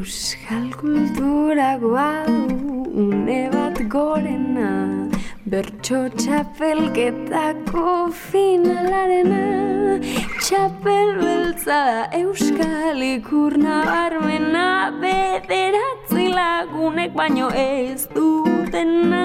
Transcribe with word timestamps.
Euskal 0.00 0.70
kultura 0.80 1.76
guadu 1.78 2.86
une 3.00 3.50
bat 3.52 3.76
gorena 3.94 4.70
Bertso 5.44 5.98
txapelketako 6.16 8.08
finalarena. 8.30 9.42
Txapel 10.40 11.12
beltza 11.20 11.80
Euskal 12.16 13.02
ikurna 13.10 13.82
barmena 13.90 14.64
Bederatzi 15.02 16.30
lagunek 16.32 17.12
baino 17.20 17.50
ez 17.52 18.08
dutena. 18.16 19.24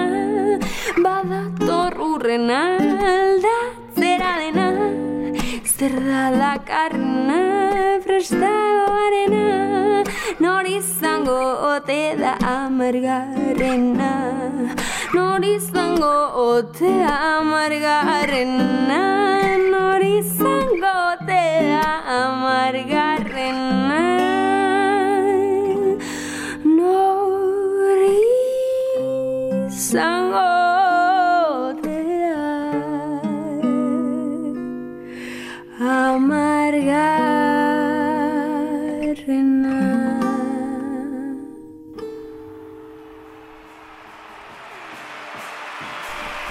Badator 1.00 1.96
urrena 2.10 2.60
aldatzera 3.14 4.34
dena 4.44 4.68
Zer 5.76 5.96
da 6.04 6.28
lakarna 6.36 7.40
prestagoarena 8.04 9.95
Nor 10.38 10.66
izango 10.66 11.38
ote 11.74 12.14
da 12.18 12.36
amargarena. 12.46 14.12
Nor 15.14 15.44
izango 15.44 16.14
ote 16.34 16.92
amargarena. 17.08 19.02
Nor 19.70 20.02
izango 20.02 20.95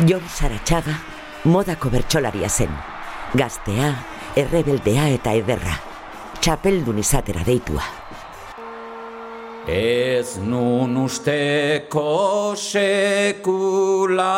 Jon 0.05 0.21
Saratxaga 0.29 0.93
modako 1.49 1.89
bertsolaria 1.89 2.49
zen. 2.49 2.69
Gaztea, 3.33 3.87
errebeldea 4.37 5.07
eta 5.15 5.31
ederra. 5.33 5.79
Txapeldun 6.37 6.99
izatera 7.01 7.41
deitua. 7.47 7.81
Ez 9.65 10.37
nun 10.37 10.93
usteko 11.07 12.53
sekula 12.53 14.29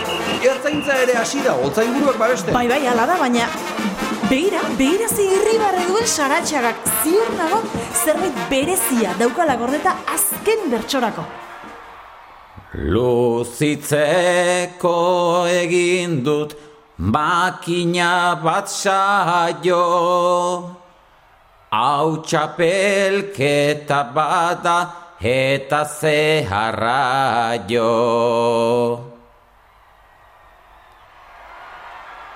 Ertzaintza 0.53 1.03
ere 1.03 1.19
hasi 1.19 1.43
da, 1.43 1.59
holtzainguruak 1.59 2.19
babeste. 2.23 2.55
Bai, 2.55 2.67
bai, 2.71 2.81
ala 2.95 3.07
da, 3.11 3.19
baina... 3.19 3.51
Begira, 4.29 4.61
begira 4.77 5.07
ze 5.07 5.23
irribarre 5.35 5.83
duen 5.87 6.07
saratxagak 6.07 6.77
ziur 7.01 7.29
nago 7.37 7.59
zerbait 8.03 8.35
berezia 8.49 9.11
daukala 9.19 9.55
gordeta 9.59 9.91
azken 10.15 10.61
bertsorako. 10.71 11.23
Luzitzeko 12.93 13.85
egin 15.51 16.23
dut 16.25 16.55
makina 16.97 18.35
bat 18.43 18.67
saio 18.69 19.83
Hau 21.73 22.09
txapelketa 22.21 23.99
bada 24.13 24.77
eta 25.19 25.81
zeharra 25.85 27.57
jo 27.69 29.12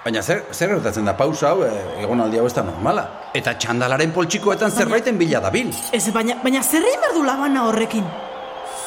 Baina 0.07 0.21
zer, 0.23 0.37
zer 0.55 0.69
gertatzen 0.71 1.03
da 1.03 1.11
pausa 1.19 1.49
hau, 1.49 1.65
eh, 1.67 1.99
egonaldi 1.99 2.37
hau 2.39 2.45
ez 2.47 2.53
da 2.55 2.61
normala. 2.63 3.01
Eta 3.35 3.51
txandalaren 3.59 4.13
poltsikoetan 4.15 4.71
zerbaiten 4.71 5.17
bila 5.19 5.41
dabil. 5.43 5.67
Ez, 5.91 6.07
baina, 6.15 6.37
baina 6.39 6.61
zer 6.63 6.79
egin 6.79 7.01
behar 7.03 7.17
du 7.17 7.23
labana 7.27 7.65
horrekin? 7.67 8.05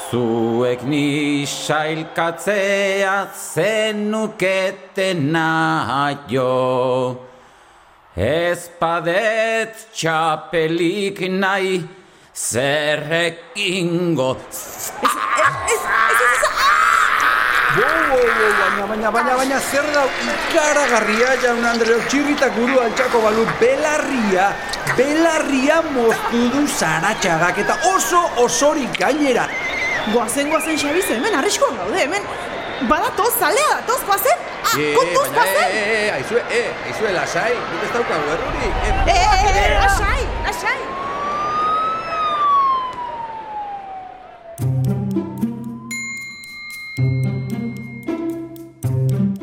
Zuek 0.09 0.81
ni 0.89 1.45
sailkatzea 1.45 3.19
zenukete 3.37 5.13
naio 5.21 6.49
Ez 8.17 8.71
padet 8.81 9.77
txapelik 9.93 11.21
nahi 11.37 11.85
zerrekingo 12.35 14.33
Bo, 14.35 15.09
bo, 15.13 15.77
bo, 15.77 16.10
baina, 18.17 18.87
baina, 18.87 19.11
baina, 19.11 19.37
baina, 19.37 19.59
zer 19.71 19.87
da 19.95 20.03
ikaragarria 20.35 21.35
jaun 21.43 21.65
Andreo 21.73 21.99
txirritak 22.11 22.55
buru 22.57 22.81
altxako 22.83 23.21
balu 23.25 23.47
belarria, 23.61 24.51
belarria 24.99 25.81
moztu 25.95 26.43
du 26.55 26.67
zaratxagak 26.67 27.59
eta 27.65 27.77
oso 27.95 28.23
osorik 28.45 28.99
gainera. 28.99 29.47
Goazen, 30.13 30.51
goazen, 30.51 30.79
Xabi, 30.81 31.03
ze 31.03 31.19
hemen 31.19 31.35
arriskoan 31.43 31.77
gaude, 31.77 31.99
hemen... 32.05 32.23
Bada 32.89 33.11
toz, 33.17 33.35
zalea 33.39 33.75
da, 33.75 33.81
toz, 33.91 34.01
goazen? 34.09 34.39
Ah, 34.65 34.73
kontuz, 34.97 35.27
baina, 35.29 35.43
goazen! 35.43 35.75
e, 35.77 35.83
e, 35.97 36.13
aizue, 36.17 36.45
e, 36.49 36.63
aizue, 36.89 37.13
lasai, 37.13 37.53
nik 37.73 37.85
ez 37.85 37.93
daukagu 37.99 38.33
errurik. 38.37 38.81
E, 38.87 38.95
Eh, 39.13 39.21
eh, 39.21 39.53
eh, 39.65 39.77
lasai, 39.83 40.23
lasai! 40.47 40.79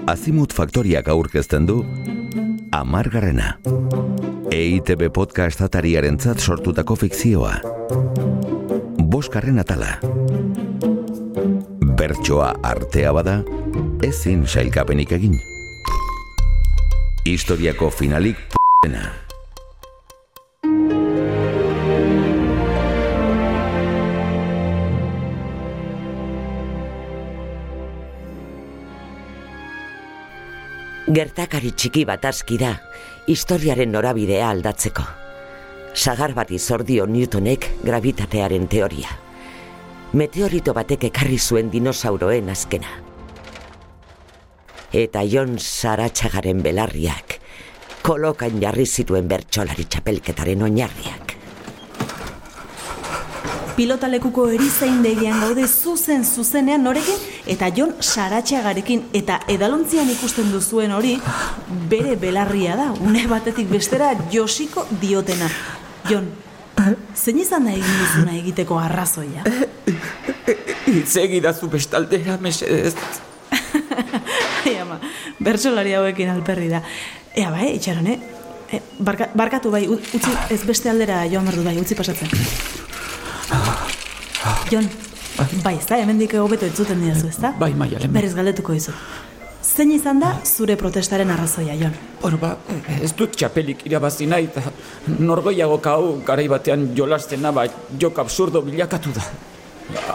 Azimut 0.07 0.53
Faktoriak 0.55 1.09
aurkezten 1.11 1.65
du 1.67 1.81
Amargarrena. 2.71 3.57
EITB 4.55 5.09
podcast 5.11 5.59
atariaren 5.61 6.15
sortutako 6.17 6.95
fikzioa. 6.95 7.57
Boskarren 9.03 9.59
atala. 9.59 9.97
Bertsoa 11.99 12.53
artea 12.63 13.11
bada, 13.11 13.43
ezin 13.99 14.47
sailkapenik 14.47 15.11
egin. 15.11 15.35
Historiako 17.27 17.89
finalik 17.89 18.37
p***ena. 18.47 19.26
Gertakari 31.07 31.69
txiki 31.71 32.01
bat 32.03 32.25
aski 32.27 32.57
da, 32.59 32.73
historiaren 33.31 33.93
norabidea 33.95 34.49
aldatzeko. 34.51 35.05
Sagar 35.95 36.33
bat 36.35 36.51
izordio 36.51 37.05
Newtonek 37.07 37.63
gravitatearen 37.79 38.65
teoria. 38.67 39.13
Meteorito 40.19 40.73
batek 40.75 41.05
ekarri 41.07 41.39
zuen 41.39 41.71
dinosauroen 41.71 42.51
azkena. 42.51 42.91
Eta 44.91 45.23
Jon 45.23 45.55
Saratxagaren 45.63 46.59
belarriak, 46.65 47.39
kolokan 48.03 48.59
jarri 48.59 48.85
zituen 48.85 49.31
bertsolari 49.31 49.87
txapelketaren 49.87 50.67
oinarriak. 50.67 51.26
Pilotalekuko 53.77 54.47
erizaindegian 54.55 55.37
gaude 55.43 55.67
zuzen 55.67 56.23
zuzenean 56.25 56.81
norekin 56.81 57.19
eta 57.53 57.67
Jon 57.77 57.91
Saratxagarekin 58.01 59.03
eta 59.19 59.35
edalontzian 59.53 60.09
ikusten 60.09 60.49
duzuen 60.49 60.91
hori 60.95 61.11
bere 61.91 62.15
belarria 62.17 62.73
da, 62.79 62.87
une 63.05 63.21
batetik 63.29 63.69
bestera 63.69 64.15
josiko 64.33 64.87
diotena. 65.01 65.49
Jon, 66.09 66.25
zein 67.13 67.37
izan 67.43 67.69
da 67.69 67.75
egin 67.77 67.99
duzuna 68.01 68.33
egiteko 68.39 68.79
arrazoia? 68.81 69.45
Hitz 70.87 71.13
egidazu 71.21 71.69
bestaldera, 71.69 72.39
mesedez. 72.41 72.95
Ai 74.65 74.73
ama, 74.81 74.97
bertsolari 75.43 75.93
hauekin 75.99 76.33
alperri 76.33 76.71
da. 76.73 76.81
Ea 77.37 77.53
bai, 77.53 77.75
itxaron, 77.77 78.09
eh? 78.09 78.17
E, 78.73 78.81
barka, 78.99 79.29
barkatu 79.37 79.69
bai, 79.71 79.85
ut- 79.85 80.09
utzi 80.17 80.33
ez 80.51 80.63
beste 80.65 80.89
aldera 80.89 81.21
joan 81.29 81.45
berdu 81.45 81.61
bai, 81.69 81.77
utzi 81.79 81.95
pasatzen. 81.95 82.33
Jon, 84.67 84.87
bai, 85.63 85.77
ez 85.77 85.85
da, 85.87 85.95
hemendik 86.01 86.33
hobeto 86.35 86.67
entzuten 86.67 86.99
didazu, 86.99 87.29
ez 87.31 87.39
da? 87.39 87.53
Bai, 87.59 87.71
Maialen. 87.77 88.11
Berriz 88.11 88.33
galdetuko 88.35 88.75
dizu. 88.75 88.91
Zein 89.63 89.93
izan 89.95 90.19
da 90.19 90.33
zure 90.43 90.75
protestaren 90.79 91.31
arrazoia, 91.31 91.75
Jon? 91.79 91.95
Bueno, 92.21 92.39
ba, 92.41 92.53
ez 92.99 93.13
dut 93.15 93.35
txapelik 93.39 93.85
irabazi 93.87 94.27
nahi, 94.27 94.49
eta 94.51 94.63
norgoiago 95.19 95.79
hau 95.91 96.17
garai 96.27 96.47
batean 96.51 96.89
jolastena, 96.97 97.53
ba, 97.55 97.67
jok 97.99 98.19
absurdo 98.25 98.61
bilakatu 98.65 99.15
da. 99.15 99.23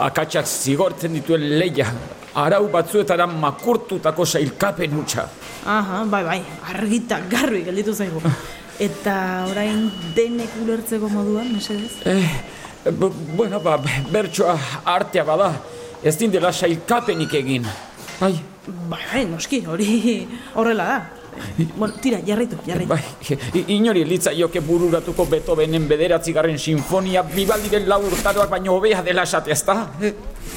Akatsak 0.04 0.46
zigortzen 0.46 1.16
dituen 1.16 1.46
leia, 1.58 1.88
arau 2.36 2.66
batzuetara 2.72 3.26
makurtutako 3.26 4.26
sailkapen 4.26 4.98
hutsa. 4.98 5.28
Aha, 5.64 6.04
bai, 6.04 6.24
bai, 6.28 6.40
argita, 6.74 7.22
garbi 7.30 7.64
gelditu 7.64 7.94
zaigu. 7.94 8.20
Eta 8.82 9.14
orain 9.48 9.86
denek 10.16 10.60
ulertzeko 10.60 11.08
moduan, 11.12 11.52
mesedez? 11.54 12.02
Eh, 12.08 12.28
bu- 12.90 13.12
bueno, 13.36 13.60
ba, 13.60 13.78
bertsoa 14.10 14.58
artea 14.84 15.24
bada, 15.24 15.52
ez 16.02 16.16
din 16.18 16.30
dela 16.30 16.52
sailkapenik 16.52 17.34
egin. 17.34 17.66
Bai, 18.20 18.34
Bai, 18.88 19.00
bai, 19.12 19.24
noski, 19.26 19.64
hori 19.66 20.28
horrela 20.54 20.84
da. 20.84 21.00
Bueno, 21.76 21.94
tira, 22.00 22.18
jarraitu, 22.24 22.56
jarraitu. 22.66 22.88
bai, 22.92 23.64
inori 23.72 24.04
litzaioke 24.04 24.60
bururatuko 24.60 25.24
Beethovenen 25.26 25.88
bederatzigarren 25.88 26.58
sinfonia 26.58 27.22
bibaldiren 27.22 27.88
lau 27.88 28.02
urtaroak 28.06 28.50
baino 28.52 28.74
hobea 28.76 29.00
dela 29.02 29.22
esatea, 29.24 29.52
ezta? 29.56 29.76
Eh, 30.00 30.12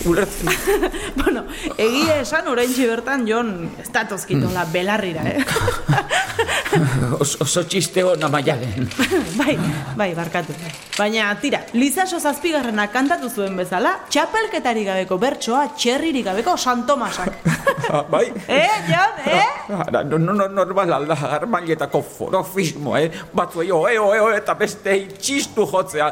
Ulertzen. 0.05 0.49
bueno, 1.23 1.45
egia 1.77 2.19
esan 2.21 2.47
oraintxe 2.51 2.85
bertan 2.91 3.25
Jon 3.25 3.69
ez 3.81 3.87
datozkitola 3.95 4.65
belarrira, 4.73 5.23
eh? 5.31 5.39
Os, 7.21 7.35
oso 7.41 7.63
txiste 7.67 8.03
hona 8.03 8.29
maialen. 8.31 8.89
bai, 9.39 9.55
bai, 9.95 10.09
barkatu. 10.17 10.55
Baina, 10.97 11.29
tira, 11.41 11.61
Lizaso 11.75 12.19
zazpigarrena 12.19 12.87
kantatu 12.93 13.29
zuen 13.29 13.55
bezala, 13.59 13.95
txapelketari 14.09 14.85
gabeko 14.87 15.17
bertsoa, 15.21 15.67
txerririk 15.77 16.25
gabeko 16.29 16.57
San 16.57 16.85
Tomasak. 16.87 17.33
Ah, 17.85 17.99
bai? 18.09 18.31
eh, 18.49 18.77
Jon, 18.87 19.17
eh? 19.29 19.73
Ara, 19.83 19.99
no, 20.03 20.17
no, 20.17 20.33
no, 20.33 20.47
normal 20.49 20.89
alda, 20.95 21.13
armailetako 21.35 21.99
forofismo, 22.01 22.95
eh? 22.97 23.11
Batzuei 23.29 23.67
oe, 23.69 23.93
oe, 24.01 24.17
oe, 24.23 24.31
eta 24.39 24.55
beste 24.57 24.95
txistu 25.21 25.67
jotzea. 25.69 26.07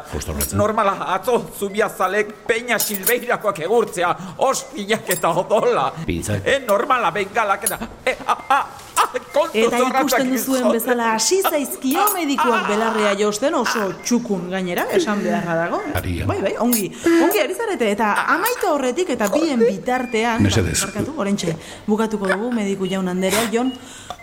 Normala, 0.54 0.94
atzo, 1.16 1.40
zubiazalek 1.58 2.30
peña 2.46 2.78
silbeirakoak 2.78 3.58
egurtzea, 3.66 4.12
ospinak 4.46 5.10
eta 5.16 5.34
odola. 5.42 5.88
Pizza. 6.06 6.38
Eh, 6.44 6.60
normala, 6.62 7.10
bengalak 7.10 7.66
eta... 7.66 7.80
Eh, 8.06 8.14
ah, 8.22 8.38
ah, 8.38 8.60
ah, 8.60 8.93
Eta 9.54 9.78
ikusten 9.78 10.30
duzuen 10.32 10.68
bezala 10.74 11.12
hasi 11.14 11.40
zaizkio 11.42 12.04
medikoak 12.14 12.66
belarria 12.68 13.12
josten 13.18 13.54
oso 13.54 13.86
txukun 14.02 14.48
gainera, 14.50 14.86
esan 14.98 15.22
beharra 15.22 15.54
dago. 15.62 15.80
Aria. 15.94 16.26
Bai, 16.26 16.40
bai, 16.42 16.54
ongi. 16.64 16.88
Ongi 17.06 17.42
ari 17.42 17.54
zarete, 17.54 17.90
eta 17.94 18.12
amaitu 18.34 18.70
horretik 18.72 19.14
eta 19.14 19.28
bien 19.34 19.62
bitartean, 19.62 20.42
Mesedez. 20.42 20.80
barkatu, 20.86 21.14
orentxe, 21.22 21.56
bukatuko 21.86 22.30
dugu 22.32 22.52
mediku 22.54 22.90
jaun 22.90 23.08
anderea, 23.08 23.46
jon, 23.52 23.72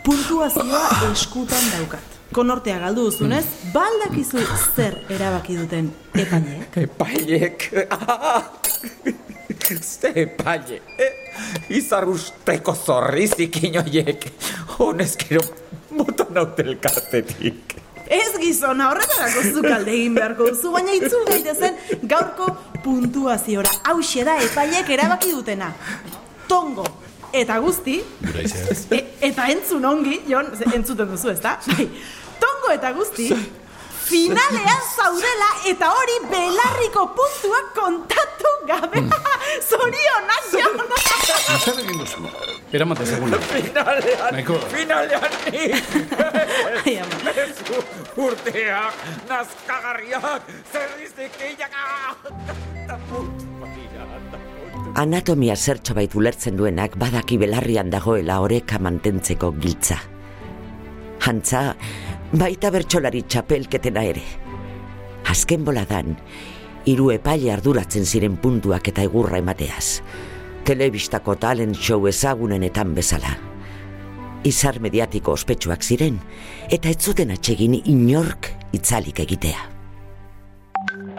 puntuazioa 0.03 1.11
eskutan 1.11 1.71
daukat. 1.77 2.19
Konortea 2.31 2.77
galdu 2.79 3.09
duzunez, 3.09 3.43
baldakizu 3.73 4.45
zer 4.75 5.01
erabaki 5.11 5.57
duten 5.59 5.91
epaileek. 6.15 6.79
Epaiek. 6.85 7.69
Ze 9.81 10.11
epaile. 10.23 10.81
Eh? 10.97 11.11
Izar 11.77 12.07
usteko 12.09 12.75
zorrizik 12.75 13.63
inoiek. 13.63 14.25
Honezkero 14.77 15.43
moto 15.97 16.27
naute 16.29 16.65
elkartetik. 16.65 17.75
Ez 18.11 18.33
gizona, 18.41 18.89
horretarako 18.91 19.43
zuk 19.53 19.67
alde 19.71 19.93
egin 19.95 20.17
beharko 20.17 20.49
duzu, 20.51 20.73
baina 20.73 20.95
itzul 20.97 21.23
gaitezen 21.29 21.77
gaurko 22.11 22.49
puntuaziora. 22.83 23.71
Hauxe 23.87 24.25
da 24.27 24.35
epaiek 24.43 24.89
erabaki 24.97 25.31
dutena. 25.31 25.71
Tongo 26.51 26.87
eta 27.31 27.57
guzti, 27.63 28.01
e, 28.91 28.99
eta 29.23 29.47
entzun 29.53 29.85
ongi, 29.87 30.17
Jon, 30.27 30.49
entzuten 30.75 31.07
duzu, 31.13 31.31
ezta? 31.31 31.55
Bai. 31.69 31.87
Tongo 32.41 32.73
eta 32.73 32.91
guzti, 32.97 33.29
finalean 34.07 34.81
zaudela 34.95 35.49
eta 35.71 35.89
hori 35.97 36.17
belarriko 36.31 37.05
puntuak 37.15 37.67
kontatu 37.77 38.51
gabe. 38.69 39.03
Zorionak, 39.69 40.43
Jon! 40.53 40.81
Zer 41.61 41.79
egin 41.83 41.99
duzu? 42.01 42.23
Eramate 42.71 43.05
segunda. 43.05 43.37
Finalean, 43.51 44.31
Nahiko. 44.35 44.57
finalean 44.71 45.31
ni. 45.51 45.63
Urteak, 48.21 48.93
nazkagarriak, 49.29 50.49
zerrizik 50.71 51.41
eiak. 51.47 51.73
Anatomia 55.01 55.55
zertxo 55.55 55.93
bait 55.95 56.15
ulertzen 56.19 56.57
duenak 56.59 56.97
badaki 56.99 57.37
belarrian 57.39 57.89
dagoela 57.93 58.41
oreka 58.43 58.79
mantentzeko 58.79 59.53
giltza. 59.61 59.97
Hantza, 61.21 61.75
baita 62.31 62.71
bertsolari 62.71 63.23
txapelketena 63.27 64.03
ere. 64.07 64.23
Azken 65.31 65.65
boladan, 65.67 66.15
hiru 66.87 67.11
epaile 67.13 67.51
arduratzen 67.53 68.05
ziren 68.05 68.37
puntuak 68.41 68.87
eta 68.91 69.03
egurra 69.03 69.39
emateaz. 69.41 70.01
Telebistako 70.65 71.35
talent 71.41 71.75
show 71.75 72.05
ezagunenetan 72.07 72.93
bezala. 72.95 73.35
Izar 74.47 74.79
mediatiko 74.81 75.35
ospetsuak 75.37 75.83
ziren, 75.83 76.17
eta 76.71 76.89
ez 76.89 76.97
zuten 77.01 77.33
atsegin 77.35 77.75
inork 77.83 78.49
itzalik 78.73 79.19
egitea. 79.25 79.67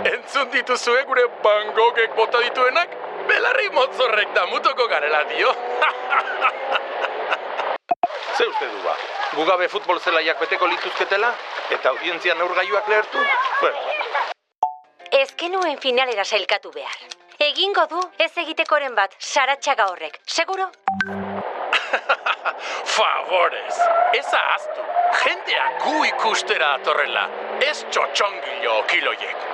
Entzun 0.08 0.48
dituzue 0.54 1.04
gure 1.06 1.28
Van 1.44 1.70
Goghek 1.76 2.16
bota 2.16 2.40
dituenak? 2.42 2.96
Belarri 3.28 3.68
motzorrek 3.76 4.34
damutoko 4.34 4.88
garela 4.90 5.22
dio. 5.30 5.52
Ze 8.36 8.48
uste 8.48 8.66
du 8.66 8.82
ba? 8.82 8.96
Gugabe 9.36 9.68
futbol 9.68 10.00
zelaiak 10.00 10.40
beteko 10.40 10.66
lituzketela? 10.66 11.34
Eta 11.70 11.90
audientzia 11.90 12.34
neurgailuak 12.34 12.88
lehertu? 12.88 13.18
Bueno, 13.60 13.78
Ez 15.12 15.34
genuen 15.36 15.78
finalera 15.78 16.24
sailkatu 16.24 16.72
behar. 16.72 16.96
Egingo 17.38 17.84
du 17.90 18.00
ez 18.18 18.30
egitekoren 18.42 18.94
bat, 18.96 19.14
saratxaga 19.18 19.86
horrek. 19.92 20.18
Seguro? 20.24 20.70
favorez, 22.94 23.76
ez 24.14 24.26
ahaztu. 24.40 24.80
Jendea 25.22 25.66
gu 25.84 26.04
ikustera 26.08 26.74
atorrela, 26.78 27.28
ez 27.60 27.84
txotxongilo 27.90 28.82
kiloiek. 28.92 29.48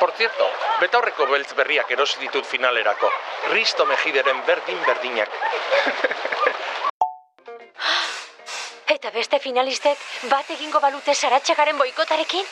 Por 0.00 0.10
cierto, 0.18 0.50
betaurreko 0.80 1.26
beltz 1.30 1.52
berriak 1.54 1.90
erosi 1.94 2.18
ditut 2.20 2.46
finalerako. 2.46 3.10
Risto 3.54 3.86
Mejideren 3.86 4.42
berdin-berdinak. 4.46 5.38
Eta 9.04 9.12
beste 9.12 9.36
finalistek 9.36 10.00
bat 10.30 10.48
egingo 10.54 10.80
balute 10.80 11.12
saratxagaren 11.12 11.76
boikotarekin? 11.76 12.46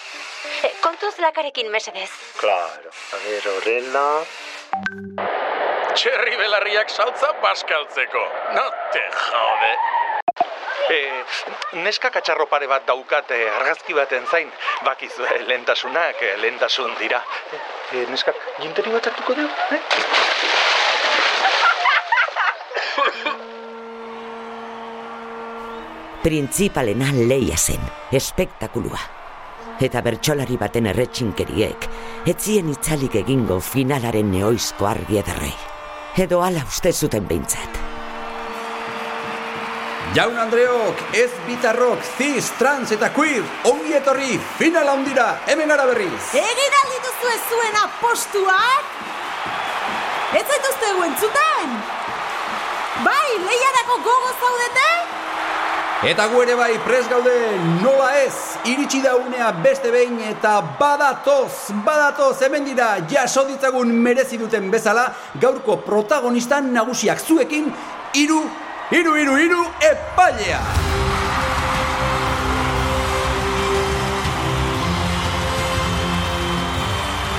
E, 0.69 0.71
kontuz 0.85 1.15
lakarekin 1.25 1.71
mesedez. 1.73 2.11
Claro, 2.37 2.91
a 2.93 3.21
ver, 3.23 3.47
horrela... 3.55 4.03
Txerri 5.97 6.37
belarriak 6.37 6.93
saltza 6.93 7.31
baskaltzeko. 7.41 8.27
No 8.59 8.67
te 8.93 9.07
jode. 9.23 9.73
E, 10.93 11.01
neska 11.89 12.13
katxarro 12.19 12.45
pare 12.53 12.69
bat 12.69 12.85
daukat 12.85 13.33
e, 13.33 13.41
argazki 13.55 13.97
baten 13.97 14.29
zain. 14.29 14.53
Bakizu, 14.85 15.25
e, 15.25 15.41
lentasunak, 15.49 16.21
e, 16.21 16.37
lentasun 16.45 16.93
dira. 17.01 17.25
E, 17.95 18.05
neskak 18.13 18.45
jinteri 18.61 18.93
bat 18.93 19.09
hartuko 19.09 19.41
du? 19.41 19.49
Eh? 19.79 19.81
Printzipalena 26.23 27.09
leia 27.13 27.57
zen, 27.59 27.81
espektakulua. 28.15 28.99
Eta 29.83 29.99
bertsolari 30.07 30.55
baten 30.55 30.87
erretxinkeriek, 30.87 31.87
etzien 32.31 32.69
itzalik 32.71 33.17
egingo 33.19 33.57
finalaren 33.59 34.29
neoizko 34.31 34.87
argi 34.87 35.19
ederrei. 35.19 35.57
Edo 36.23 36.39
ala 36.47 36.63
uste 36.63 36.93
zuten 36.93 37.27
behintzat. 37.27 37.81
Jaun 40.15 40.39
Andreok, 40.39 41.03
ez 41.11 41.33
bitarrok, 41.49 42.07
cis, 42.21 42.53
trans 42.61 42.95
eta 42.95 43.09
queer, 43.17 43.43
ongi 43.67 43.97
etorri, 43.99 44.39
final 44.61 44.93
handira, 44.93 45.41
hemen 45.51 45.75
gara 45.75 45.89
berriz. 45.91 46.21
Egin 46.39 46.77
aldituzu 46.85 47.33
ez 47.33 47.41
zuen 47.49 47.81
apostuak? 47.83 48.95
Ez 50.39 50.47
zaituzte 50.47 50.95
entzuten? 51.09 51.75
Bai, 53.03 53.29
lehiarako 53.49 53.99
gogo 54.07 54.31
zaudete? 54.39 55.12
Eta 56.03 56.25
gu 56.27 56.41
ere 56.43 56.57
bai 56.59 56.73
pres 56.83 57.05
gaude 57.07 57.33
nola 57.79 58.09
ez, 58.25 58.35
iritsi 58.67 58.99
da 59.05 59.13
unea 59.15 59.53
beste 59.63 59.93
behin 59.95 60.17
eta 60.33 60.57
badatoz, 60.81 61.71
badatoz 61.87 62.41
hemen 62.43 62.65
dira 62.67 62.97
jaso 63.07 63.45
ditzagun 63.47 63.93
merezi 64.03 64.41
duten 64.41 64.67
bezala 64.73 65.05
gaurko 65.39 65.77
protagonistan 65.87 66.73
nagusiak 66.75 67.23
zuekin 67.23 67.71
iru, 68.19 68.41
iru, 68.91 69.15
iru, 69.23 69.37
iru 69.45 69.61
epailea. 69.93 70.59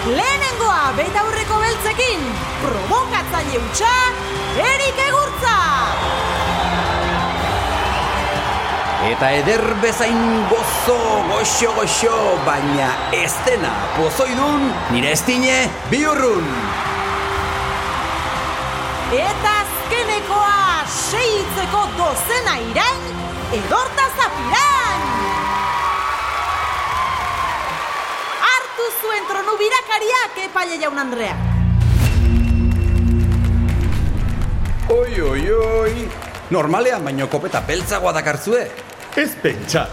Lehenengoa 0.07 0.95
beta 1.01 1.27
aurreko 1.27 1.59
beltzekin, 1.67 2.25
provokatzaile 2.63 3.59
utxa, 3.59 3.93
erik 4.71 5.05
egurtza! 5.09 6.42
Eta 9.03 9.33
eder 9.35 9.59
bezain 9.81 10.15
gozo, 10.47 10.95
goxo, 11.27 11.73
goxo, 11.75 12.13
baina 12.45 12.87
ez 13.11 13.33
dena 13.43 13.71
pozoidun, 13.97 14.69
nire 14.95 15.11
estine, 15.11 15.57
biurrun. 15.91 16.45
Eta 19.11 19.51
azkenekoa 19.65 20.85
seitzeko 20.87 21.81
dozena 21.97 22.55
irain, 22.69 23.03
edorta 23.59 24.07
zapiran! 24.15 25.03
Hartu 28.47 28.87
zuen 29.01 29.27
tronu 29.33 29.57
birakariak 29.59 30.39
epaile 30.45 30.79
jaun 30.79 31.03
Andrea. 31.03 31.35
Oi, 34.95 35.21
oi, 35.27 35.43
oi, 35.59 36.09
normalean 36.55 37.03
baino 37.03 37.27
kopeta 37.27 37.65
beltzagoa 37.67 38.15
dakartzue. 38.15 38.63
Ez 39.15 39.29
pentsa, 39.37 39.83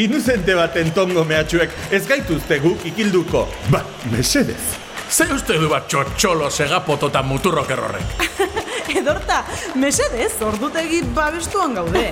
inuzente 0.00 0.54
baten 0.56 0.88
tongo 0.96 1.24
mehatxuek 1.28 1.92
ez 1.92 2.06
gaituzte 2.08 2.56
guk 2.62 2.86
ikilduko. 2.88 3.42
Ba, 3.68 3.82
mesedez. 4.08 4.62
Ze 5.10 5.26
uste 5.34 5.58
du 5.58 5.68
bat 5.68 5.88
txotxolo 5.90 6.48
segapoto 6.54 7.10
eta 7.10 7.20
muturrok 7.26 7.70
errorrek? 7.74 8.24
Edorta, 9.00 9.42
mesedez, 9.76 10.32
ordutegi 10.46 11.02
babestuan 11.14 11.74
gaude. 11.76 12.06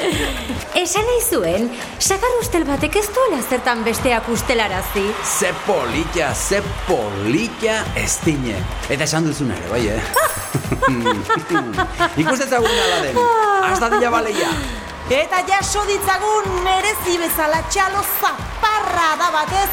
Esan 0.82 1.06
nahi 1.08 1.22
zuen, 1.24 1.70
sagar 1.98 2.36
ustel 2.42 2.66
batek 2.68 2.98
ez 3.00 3.06
duela 3.16 3.40
zertan 3.40 3.84
besteak 3.86 4.28
ustelarazi. 4.28 5.06
Ze 5.24 5.54
polita, 5.64 6.34
ze 6.34 6.60
polita 6.86 7.78
estine. 8.02 8.58
Eta 8.90 9.06
esan 9.08 9.30
duzun 9.30 9.54
ere, 9.56 9.70
bai, 9.72 9.86
eh? 9.94 10.02
Ikustezagun 12.22 12.82
ala 12.84 13.00
den, 13.06 13.22
hasta 13.70 13.90
dila 13.96 14.12
baleia. 14.18 14.52
Eta 15.06 15.38
jaso 15.46 15.84
ditzagun 15.86 16.64
merezi 16.64 17.12
bezala 17.22 17.60
txalo 17.70 18.00
zaparra 18.18 19.12
da 19.20 19.28
batez, 19.30 19.68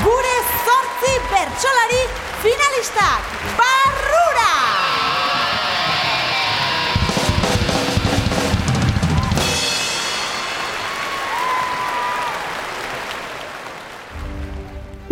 gure 0.00 0.36
zortzi 0.64 1.12
bertsolari 1.28 1.98
finalistak, 2.40 3.34
barrura! 3.58 4.54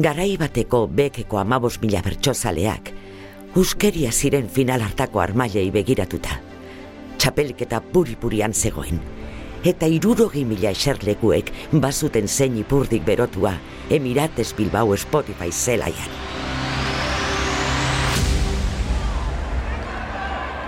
Garai 0.01 0.39
bateko 0.41 0.87
bekeko 0.89 1.37
amabos 1.37 1.77
mila 1.85 2.01
bertsozaleak, 2.01 2.95
uskeria 3.61 4.09
ziren 4.09 4.49
final 4.49 4.81
hartako 4.89 5.21
armailei 5.21 5.69
begiratuta. 5.69 6.41
Txapeliketa 7.21 7.85
puri-purian 7.93 8.57
zegoen, 8.57 9.20
eta 9.65 9.87
irurogi 9.87 10.45
mila 10.49 10.71
eserlekuek 10.73 11.53
bazuten 11.73 12.29
zein 12.29 12.57
ipurdik 12.61 13.05
berotua 13.05 13.53
Emirates 13.91 14.55
Bilbao 14.57 14.97
Spotify 14.97 15.51
zelaian. 15.53 16.13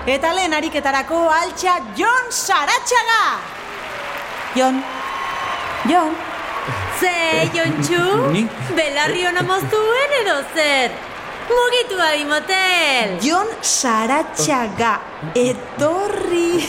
Eta 0.07 0.33
lehen 0.35 0.53
ariketarako 0.53 1.29
altxa 1.31 1.79
Jon 1.97 2.29
Saratxaga! 2.35 3.23
Jon, 4.57 4.83
Jon, 5.89 6.17
Ze, 7.01 7.49
Jontxu? 7.55 8.03
Ni? 8.35 8.43
Belarri 8.77 9.25
hona 9.27 9.43
moztuen 9.47 10.19
edo 10.21 10.37
zer? 10.55 10.93
Mugitu 11.49 11.99
adi 12.03 12.27
motel! 12.27 13.17
Jon 13.23 13.49
Saratxaga, 13.63 14.93
etorri, 15.39 16.61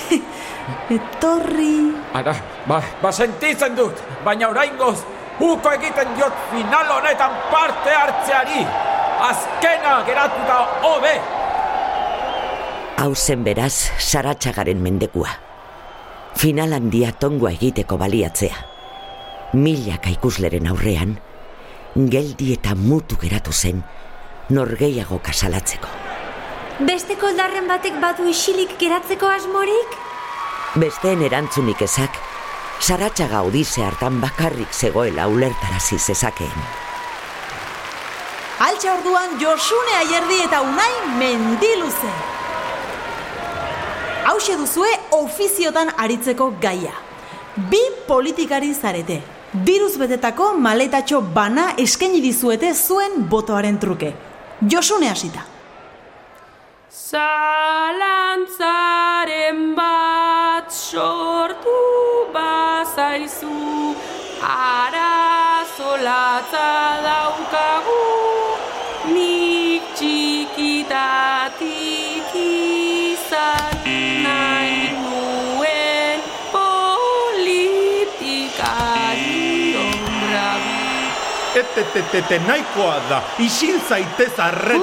etorri. 0.90 1.94
Ara, 2.14 2.36
ba, 2.68 2.82
ba 3.02 3.12
sentitzen 3.12 3.76
dut, 3.76 4.02
baina 4.26 4.50
oraingoz, 4.50 5.00
uko 5.40 5.72
egiten 5.78 6.14
diot 6.18 6.36
final 6.52 6.92
honetan 6.98 7.38
parte 7.52 7.96
hartzeari. 7.96 8.66
Azkena 9.24 10.02
geratuta 10.08 10.60
hobe. 10.84 11.14
Hau 13.00 13.14
zen 13.16 13.44
beraz, 13.44 13.90
saratxagaren 14.00 14.82
mendekua. 14.84 15.32
Final 16.40 16.74
handia 16.78 17.12
tongoa 17.12 17.54
egiteko 17.54 17.98
baliatzea. 17.98 18.56
Milaka 19.54 20.10
ikusleren 20.10 20.68
aurrean, 20.72 21.18
geldi 21.96 22.54
eta 22.56 22.74
mutu 22.76 23.18
geratu 23.22 23.54
zen, 23.54 23.84
norgeiago 24.50 25.20
kasalatzeko. 25.24 25.92
Beste 26.82 27.16
koldarren 27.22 27.70
batek 27.70 28.00
badu 28.02 28.26
isilik 28.30 28.72
geratzeko 28.82 29.30
asmorik? 29.30 30.03
Besteen 30.74 31.22
erantzunik 31.22 31.84
ezak, 31.86 32.16
saratxaga 32.82 33.44
odise 33.46 33.84
hartan 33.86 34.16
bakarrik 34.18 34.74
zegoela 34.74 35.28
ulertarazi 35.30 36.00
zezakeen. 36.02 36.64
Altxa 38.66 38.96
orduan 38.96 39.36
Josune 39.38 39.94
Aierdi 40.00 40.40
eta 40.48 40.62
Unai 40.66 40.94
Mendiluze. 41.20 42.10
Hauxe 44.26 44.58
duzue 44.58 44.90
ofiziotan 45.14 45.94
aritzeko 45.94 46.58
gaia. 46.64 46.94
Bi 47.70 47.84
politikari 48.08 48.74
zarete. 48.74 49.22
Diruz 49.54 49.98
betetako 50.02 50.58
maletatxo 50.58 51.22
bana 51.36 51.78
eskaini 51.78 52.22
dizuete 52.24 52.74
zuen 52.74 53.30
botoaren 53.30 53.78
truke. 53.78 54.14
Josune 54.66 55.10
hasita. 55.12 55.46
Zalantzaren 56.90 58.18
bat 59.78 60.13
sortu 60.94 61.78
bazaizu 62.34 63.58
Arazolatza 64.54 65.90
daukagu 67.06 68.04
Nik 69.14 69.84
txikitatik 69.98 71.64
izan 72.44 73.74
nahi 74.28 74.84
nuen 75.02 76.20
politikari 76.54 77.42
onbrabi 79.88 80.80
Etetetete 81.64 82.38
nahikoa 82.46 82.98
da, 83.10 83.20
isil 83.42 83.78
zaitez 83.90 84.36
arren. 84.38 84.82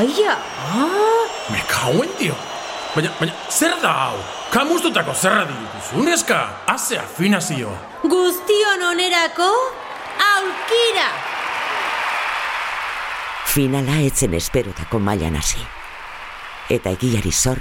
Aia, 0.00 0.34
ah, 0.72 1.24
Me 1.52 1.60
kauen 1.70 2.12
dio. 2.18 2.55
Baina, 2.96 3.10
baina, 3.20 3.32
zer 3.52 3.74
da 3.82 3.90
hau? 3.92 4.20
Kamustutako 4.48 5.12
zerra 5.12 5.42
dituzu, 5.44 6.00
neska? 6.06 6.38
Haze 6.66 6.96
afinazio. 6.96 7.68
guztion 8.02 8.84
onerako, 8.88 9.48
aukira! 10.26 11.08
Finala 13.52 13.98
etzen 14.06 14.32
esperotako 14.38 14.98
mailan 14.98 15.36
hasi. 15.36 15.60
Eta 16.72 16.94
egiari 16.96 17.32
zor, 17.32 17.60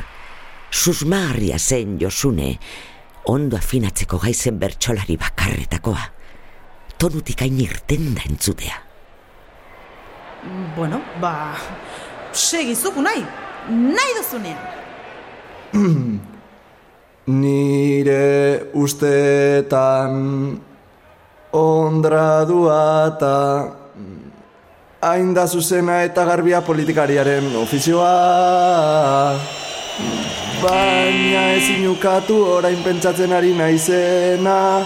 susmagarria 0.71 1.59
zen 1.59 1.99
Josune, 1.99 2.53
ondo 3.25 3.57
afinatzeko 3.57 4.21
gaizen 4.23 4.59
bertsolari 4.59 5.19
bakarretakoa. 5.19 6.07
Tonutik 6.97 7.43
hain 7.43 7.59
irten 7.59 8.15
da 8.15 8.23
entzutea. 8.29 8.79
Bueno, 10.79 11.01
ba, 11.19 11.35
segizuk 12.31 13.03
unai, 13.03 13.19
nahi 13.67 14.19
duzunean. 14.21 14.84
Nire 17.41 18.69
ustetan 18.73 20.13
ondradua 21.51 22.83
eta 23.09 23.35
hain 25.01 25.33
da 25.33 25.47
zuzena 25.47 26.03
eta 26.03 26.25
garbia 26.25 26.61
politikariaren 26.61 27.55
ofizioa. 27.61 28.13
baina 30.61 31.41
ezin 31.53 31.87
ukatu 31.89 32.37
orain 32.57 32.81
pentsatzen 32.83 33.33
ari 33.33 33.53
naizena. 33.57 34.85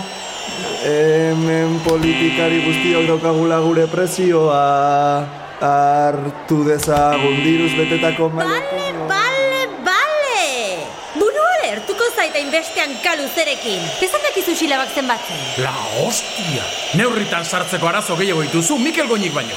Hemen 0.83 1.79
politikari 1.85 2.61
guztiok 2.65 3.07
daukagula 3.07 3.59
gure 3.63 3.87
prezioa. 3.87 4.63
Hartu 5.59 6.63
dezagun 6.67 7.43
diruz 7.43 7.73
betetako 7.77 8.29
maletin. 8.31 8.88
Zaita 12.19 12.39
inbestean 12.43 12.97
kaluzerekin. 13.03 13.83
Ezan 14.03 14.23
dakizu 14.27 14.55
silabak 14.55 14.91
zenbatzen. 14.95 15.39
La 15.63 15.71
hostia! 15.71 16.65
Neurritan 16.99 17.45
sartzeko 17.45 17.87
arazo 17.87 18.17
gehiago 18.19 18.43
dituzu 18.43 18.75
Mikel 18.83 19.07
Goñik 19.07 19.31
baino. 19.35 19.55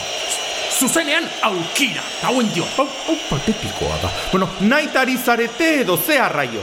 Zuzenean 0.79 1.27
aukira, 1.49 2.05
hauen 2.23 2.53
dio. 2.55 2.67
Hau, 2.79 2.87
hau 3.09 3.17
patetikoa 3.31 3.99
da. 4.03 4.13
Bueno, 4.31 4.49
naitari 4.61 5.19
zarete 5.19 5.73
edo 5.81 5.97
ze 5.99 6.21
arraio. 6.23 6.63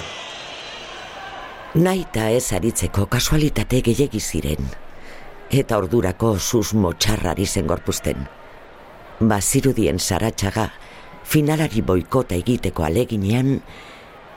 Naita 1.76 2.30
ez 2.32 2.48
aritzeko 2.56 3.06
kasualitate 3.12 3.84
gehiegi 3.86 4.24
ziren. 4.24 4.72
Eta 5.52 5.78
ordurako 5.84 6.38
susmo 6.40 6.94
txarrari 6.94 7.46
zen 7.46 7.68
gorpuzten. 7.68 8.24
Bazirudien 9.20 10.00
saratxaga, 10.00 10.70
finalari 11.24 11.84
boikota 11.84 12.40
egiteko 12.40 12.88
aleginean, 12.88 13.58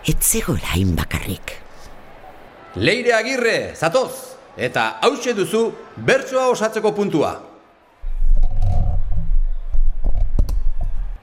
etzegoela 0.08 0.74
hain 0.74 0.96
bakarrik. 0.96 1.56
Leire 2.76 3.14
agirre, 3.14 3.74
zatoz! 3.76 4.32
Eta 4.56 4.98
hause 5.00 5.32
duzu, 5.32 5.72
bertsoa 5.96 6.48
osatzeko 6.52 6.92
puntua. 6.92 7.32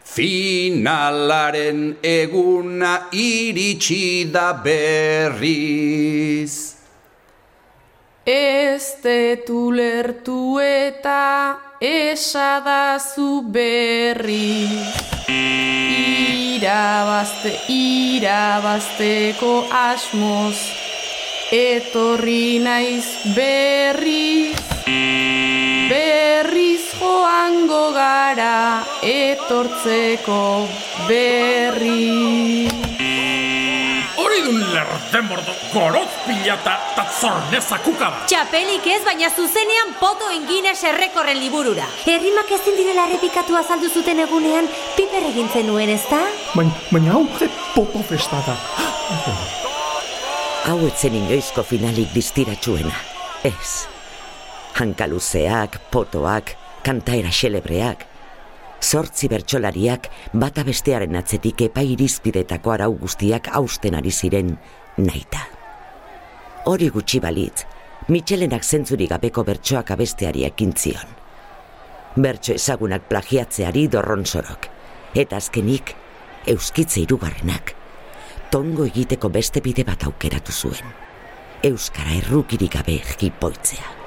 Finalaren 0.10 1.98
eguna 2.02 3.10
iritsi 3.14 4.26
da 4.34 4.54
berriz. 4.64 6.54
Ez 8.26 8.98
detu 9.04 9.70
lertu 9.72 10.60
eta 10.62 11.58
esadazu 11.82 13.32
berri. 13.54 15.19
Irabazte, 16.60 17.54
irabazteko 17.72 19.54
asmoz, 19.72 20.58
etorri 21.52 22.60
naiz 22.60 23.08
berriz. 23.38 24.60
Berriz 25.90 26.86
joango 27.00 27.86
gara, 27.96 28.84
etortzeko 29.02 30.44
berri. 31.08 32.89
Hori 34.30 34.44
dun 34.46 34.60
lerden 34.62 35.26
bordo, 35.26 35.54
goroz 35.74 36.10
pilata, 36.22 36.76
eta 36.94 37.78
bat. 37.98 38.18
Txapelik 38.30 38.86
ez, 38.86 39.00
baina 39.02 39.30
zuzenean 39.34 39.96
poto 39.98 40.30
engines 40.30 40.84
errekorren 40.86 41.40
liburura. 41.42 41.88
Herrimak 42.06 42.52
ezin 42.54 42.78
direla 42.78 43.08
errepikatu 43.08 43.58
azaldu 43.58 43.90
zuten 43.90 44.20
egunean, 44.20 44.70
piper 44.96 45.26
egin 45.32 45.50
zenuen, 45.50 45.90
ezta? 45.90 46.20
Baina, 46.54 46.70
baina 46.92 47.16
hau, 47.16 47.24
ze 47.40 47.50
poto 47.74 48.04
festa 48.06 48.44
da. 48.46 48.56
Hau 50.70 50.78
etzen 50.86 51.18
inoizko 51.24 51.64
finalik 51.66 52.14
distiratsuena. 52.14 52.94
Ez. 53.44 53.88
Hankaluzeak, 54.78 55.82
potoak, 55.90 56.54
kantaera 56.86 57.34
xelebreak, 57.34 58.06
Zortzi 58.80 59.28
bertsolariak 59.28 60.08
bata 60.34 60.64
bestearen 60.64 61.18
atzetik 61.20 61.66
epai 61.68 61.86
irizpidetako 61.94 62.72
arau 62.72 62.94
guztiak 63.02 63.52
hausten 63.52 63.96
ari 64.00 64.12
ziren 64.12 64.56
naita. 64.98 65.44
Hori 66.66 66.90
gutxi 66.94 67.20
balitz, 67.20 67.66
Michelenak 68.10 68.64
zentzuri 68.64 69.06
gabeko 69.06 69.44
bertsoak 69.46 69.92
abesteari 69.94 70.46
ekin 70.48 70.72
zion. 70.74 71.12
Bertso 72.18 72.56
ezagunak 72.56 73.06
plagiatzeari 73.12 73.86
dorronzorok, 73.88 74.66
eta 75.14 75.38
azkenik, 75.38 75.94
euskitze 76.48 77.04
irugarrenak, 77.04 77.76
tongo 78.50 78.88
egiteko 78.90 79.30
beste 79.30 79.62
bide 79.62 79.86
bat 79.86 80.08
aukeratu 80.10 80.56
zuen. 80.56 80.98
Euskara 81.70 82.18
errukirik 82.18 82.80
gabe 82.80 82.98
jipoitzea. 83.20 83.99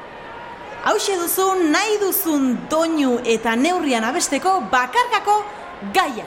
Hauxe 0.82 1.14
duzu 1.14 1.44
nahi 1.70 1.98
duzun 2.00 2.46
doinu 2.70 3.20
eta 3.22 3.54
neurrian 3.54 4.02
abesteko 4.02 4.56
bakarkako 4.70 5.36
gaia. 5.94 6.24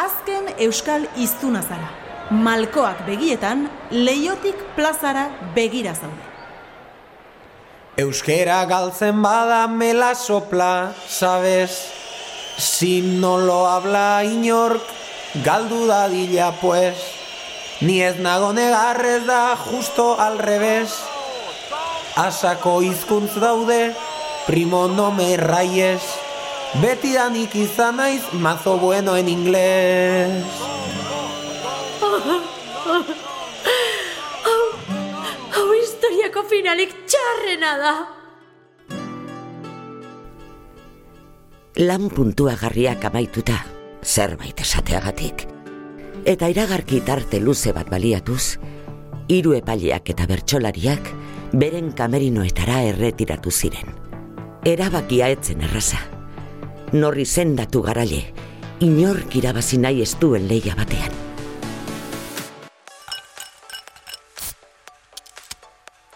Azken 0.00 0.48
euskal 0.64 1.04
iztuna 1.20 1.60
zara. 1.60 1.90
Malkoak 2.30 3.02
begietan, 3.06 3.66
leiotik 3.90 4.62
plazara 4.76 5.26
begira 5.54 5.92
zaude. 5.94 6.24
Euskera 8.00 8.64
galtzen 8.68 9.20
bada 9.22 9.66
mela 9.68 10.14
sopla, 10.14 10.94
sabes? 11.08 11.76
Si 12.58 13.02
no 13.02 13.36
lo 13.38 13.66
habla 13.68 14.24
inork, 14.24 14.82
galdu 15.44 15.84
dadila 15.86 16.54
pues. 16.62 16.96
Ni 17.80 18.00
ez 18.00 18.16
nago 18.18 18.54
negarrez 18.56 19.26
da 19.26 19.54
justo 19.56 20.16
al 20.18 20.38
revés. 20.38 20.96
Asako 22.16 22.80
hizkuntz 22.80 23.34
daude, 23.36 23.92
primo 24.46 24.88
no 24.88 25.10
me 25.12 25.36
rayes. 25.36 26.00
Betidanik 26.80 27.52
izan 27.54 27.98
naiz, 28.00 28.22
mazo 28.32 28.78
bueno 28.78 29.16
en 29.20 29.28
inglés. 29.28 30.32
Hau, 34.48 34.64
hau 35.58 35.66
historiako 35.76 36.46
finalik 36.48 36.96
txarrena 37.04 37.76
da. 37.84 37.94
Lan 41.84 42.08
puntuagarriak 42.08 43.04
amaituta, 43.04 43.60
zerbait 44.00 44.64
esateagatik. 44.64 45.44
Eta 46.24 46.48
iragarki 46.48 47.04
tarte 47.04 47.44
luze 47.44 47.76
bat 47.76 47.92
baliatuz, 47.92 48.56
hiru 49.28 49.52
epaileak 49.60 50.16
eta 50.16 50.24
bertsolariak 50.24 51.12
beren 51.52 51.92
kamerinoetara 51.92 52.80
erretiratu 52.90 53.50
ziren. 53.50 53.92
Erabakia 54.66 55.28
etzen 55.30 55.62
erraza. 55.62 56.00
Norri 56.92 57.26
zendatu 57.26 57.82
garaile, 57.82 58.22
inork 58.80 59.36
irabazi 59.38 59.78
nahi 59.78 60.02
ez 60.02 60.14
duen 60.20 60.48
leia 60.48 60.74
batean. 60.78 61.14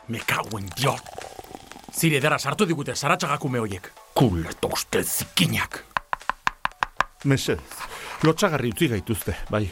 Me 0.09 0.19
cago 0.27 0.59
en 0.59 0.67
Dios. 0.77 1.01
Zire 1.95 2.19
edara 2.19 2.39
sartu 2.39 2.67
digute 2.67 2.95
saratxagakume 2.95 3.61
hoiek. 3.63 3.91
Kuleto 4.15 4.71
uste 4.75 5.03
zikinak. 5.05 5.85
Mesedez, 7.25 7.61
lotxagarri 8.25 8.73
utzi 8.73 8.89
gaituzte, 8.89 9.37
bai. 9.51 9.67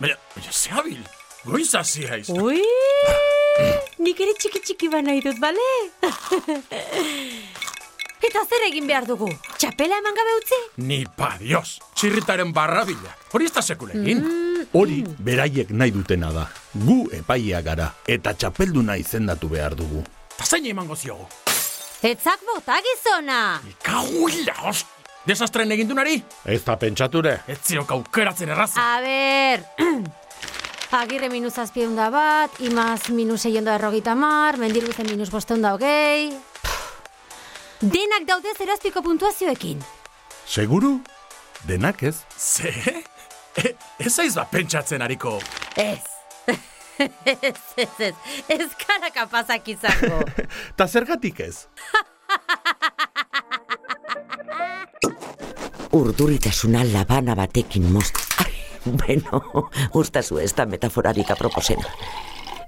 Baina, 0.00 0.16
baina, 0.34 0.50
ze 0.52 0.72
habil. 0.74 1.04
Goiz 1.44 1.74
hasi 1.74 2.06
haiz. 2.08 2.28
Ui, 2.30 2.60
nik 4.04 4.20
ere 4.20 4.34
txiki 4.38 4.60
txiki 4.64 4.88
ba 4.92 5.02
nahi 5.02 5.20
dut, 5.24 5.38
bale? 5.42 5.68
Eta 8.24 8.40
zer 8.48 8.62
egin 8.70 8.86
behar 8.88 9.04
dugu? 9.04 9.28
Txapela 9.60 9.98
eman 10.00 10.14
gabe 10.16 10.32
utzi? 10.38 10.58
Ni 10.88 11.02
pa 11.04 11.34
Dios. 11.40 11.76
Txirritaren 11.92 12.54
barrabila. 12.56 13.12
Hori 13.36 13.44
ez 13.50 13.52
da 13.52 13.60
sekulegin. 13.60 14.22
Hori 14.72 15.02
beraiek 15.26 15.74
nahi 15.76 15.92
dutena 15.92 16.30
da. 16.32 16.46
Gu 16.72 17.02
epaia 17.18 17.60
gara 17.66 17.90
eta 18.08 18.32
txapelduna 18.32 18.96
izendatu 18.96 19.50
behar 19.52 19.76
dugu. 19.76 20.00
Ta 20.38 20.48
zein 20.48 20.64
emango 20.72 20.96
ziogu. 20.96 21.28
Etzak 22.04 22.40
bota 22.48 22.80
gizona! 22.84 23.60
Kauila, 23.84 24.56
host. 24.64 24.88
Desastren 25.24 25.70
egindunari? 25.72 26.18
Ez 26.44 26.60
da 26.64 26.74
pentsature. 26.76 27.38
Ez 27.48 27.60
ziok 27.64 27.92
aukeratzen 27.96 28.50
erraza. 28.52 28.80
A 28.80 29.00
ber, 29.00 29.62
agirre 30.90 31.28
minus 31.28 31.58
azpieunda 31.58 32.10
bat, 32.10 32.60
imaz 32.60 33.08
minus 33.10 33.44
eionda 33.46 33.74
errogita 33.78 34.14
mar, 34.14 34.58
mendiruzen 34.58 35.08
minus 35.10 35.30
bosteunda 35.30 35.74
hogei... 35.74 36.32
Denak 37.84 38.24
daude 38.24 38.48
zerazpiko 38.56 39.02
puntuazioekin. 39.04 39.82
Seguru? 40.48 40.94
Denak 41.68 42.02
ez? 42.02 42.16
Ze? 42.38 42.72
E, 43.60 43.74
ez 43.98 44.18
aiz 44.18 44.34
ba 44.38 44.46
pentsatzen 44.48 45.04
hariko. 45.04 45.36
Ez. 45.76 46.00
ez, 46.98 47.60
ez, 47.76 47.88
ez, 47.98 48.14
ez 48.48 48.68
kara 48.86 49.10
kapazak 49.12 49.68
izango. 49.68 50.22
Ta 50.78 50.88
zergatik 50.88 51.40
ez? 51.44 51.66
Urduritasuna 55.94 56.84
labana 56.88 57.36
batekin 57.38 57.92
most... 57.92 58.23
Bueno, 58.84 59.40
ustazu 59.94 60.38
ez 60.38 60.52
da 60.54 60.66
metaforarik 60.68 61.30
aproposena. 61.32 61.88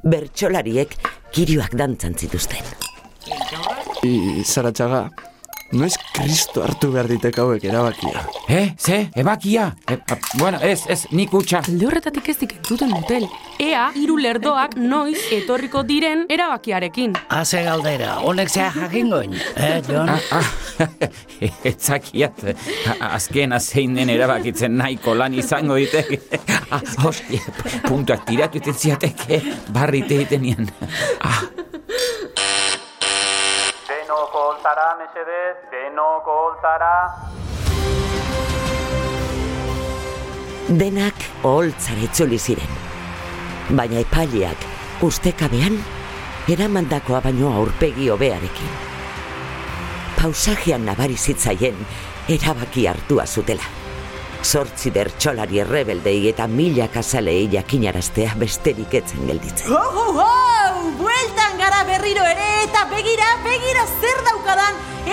Bertsolariek 0.07 0.95
kirioak 1.35 1.75
dantzan 1.77 2.15
zituzten. 2.17 2.65
Zaratxaga, 4.47 5.09
noiz 5.73 5.97
kristo 6.15 6.63
hartu 6.63 6.93
behar 6.93 7.09
ditek 7.11 7.37
hauek 7.43 7.65
erabakia. 7.67 8.23
Eh, 8.49 8.75
ze, 8.79 9.09
ebakia? 9.19 9.75
E, 9.91 9.95
a, 9.99 10.17
bueno, 10.39 10.61
ez, 10.63 10.85
ez, 10.89 11.07
nik 11.11 11.33
utxa. 11.35 11.63
Alde 11.67 11.87
horretatik 11.89 12.29
ez 12.31 12.37
dikentuten 12.39 12.91
motel. 12.93 13.27
Ea, 13.63 13.89
hiru 13.97 14.17
lerdoak 14.21 14.77
noiz 14.79 15.19
etorriko 15.35 15.83
diren 15.89 16.25
erabakiarekin. 16.33 17.17
Haze 17.35 17.65
galdera, 17.67 18.15
honek 18.23 18.49
zea 18.53 18.71
jakingoin, 18.77 19.35
eh, 19.57 19.81
Jon? 19.89 20.09
Ah, 20.09 20.21
ah, 20.39 20.87
etzakiat, 21.73 22.45
a- 23.01 23.13
azken 23.17 23.57
zein 23.61 23.95
den 23.99 24.11
erabakitzen 24.15 24.77
nahiko 24.79 25.15
lan 25.19 25.35
izango 25.35 25.77
ditek. 25.81 26.39
Ah, 26.71 26.81
hostia, 27.05 27.43
puntuak 27.89 28.25
tiratu 28.27 28.59
iten 28.63 28.75
ziateke, 28.75 29.43
barrite 29.75 30.23
itenien. 30.25 30.71
Ah, 31.21 31.43
Oltara, 34.67 34.97
mesedez, 34.99 35.59
denoko 35.71 36.33
oltara. 36.45 36.95
Denak 40.81 41.23
oholtzara 41.47 42.03
itzuli 42.03 42.39
ziren. 42.39 42.73
Baina 43.79 44.01
epaileak 44.03 44.67
ustekabean 45.07 45.79
eramandakoa 46.51 47.21
baino 47.29 47.53
aurpegi 47.61 48.09
hobearekin. 48.11 48.75
Pausajean 50.19 50.83
nabari 50.91 51.15
zitzaien 51.15 51.79
erabaki 52.27 52.89
hartua 52.91 53.27
zutela. 53.27 53.71
Zortzi 54.43 54.91
bertsolari 54.91 55.63
errebeldei 55.63 56.25
eta 56.33 56.51
mila 56.51 56.91
kasalei 56.91 57.47
jakinaraztea 57.55 58.35
besterik 58.43 58.99
etzen 58.99 59.31
gelditzen. 59.31 59.71
Ho, 59.71 59.85
ho, 59.95 60.13
ho! 60.19 60.27